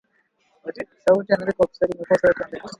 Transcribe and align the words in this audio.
sauti 1.05 1.31
ya 1.31 1.37
Amerika 1.37 1.57
kwa 1.57 1.67
Kiswahili 1.67 1.97
imekua 1.97 2.15
mstari 2.15 2.41
wa 2.41 2.47
mbele 2.47 2.63